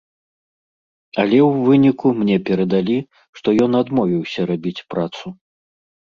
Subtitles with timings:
[1.23, 2.95] Але ў выніку мне перадалі,
[3.41, 5.25] што ён адмовіўся рабіць працу.